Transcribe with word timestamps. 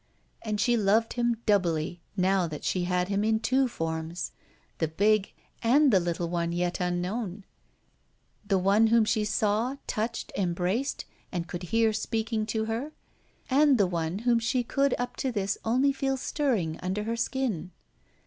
And 0.41 0.59
she 0.59 0.75
loved 0.75 1.13
him 1.13 1.35
doubly, 1.45 2.01
now 2.17 2.47
that 2.47 2.63
she 2.63 2.85
had 2.85 3.07
him 3.09 3.23
in 3.23 3.39
two 3.39 3.67
forms 3.67 4.31
the 4.79 4.87
big, 4.87 5.31
and 5.61 5.93
the 5.93 5.99
little 5.99 6.27
one 6.27 6.49
as 6.49 6.55
yet 6.55 6.79
unknown, 6.79 7.45
the 8.43 8.57
one 8.57 8.87
whom 8.87 9.05
she 9.05 9.23
saw, 9.23 9.75
touched, 9.85 10.31
embraced, 10.35 11.05
and 11.31 11.47
could 11.47 11.61
hear 11.69 11.93
speaking 11.93 12.47
to 12.47 12.65
her, 12.65 12.93
and 13.47 13.77
the 13.77 13.85
one 13.85 14.19
whom 14.25 14.39
she 14.39 14.63
could 14.63 14.95
up 14.97 15.17
to 15.17 15.31
this 15.31 15.55
only 15.63 15.93
feel 15.93 16.17
stirring 16.17 16.79
under 16.81 17.03
her 17.03 17.15
skin. 17.15 17.69